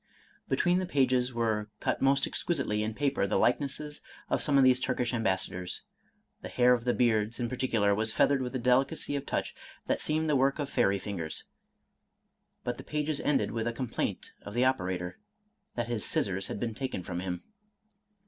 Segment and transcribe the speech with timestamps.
[0.49, 4.79] Between the pages were cut most exquisitely in paper the likenesses of some of these
[4.79, 5.83] Turkish ambassadors;
[6.41, 9.53] the hair of the beards, in particular, was feathered with a deli cacy of touch
[9.85, 11.43] that seemed the work of fairy fingers,—
[12.65, 15.19] ^but the pages ended with a complaint of the operator,
[15.75, 17.43] that his scissors had been taken from him.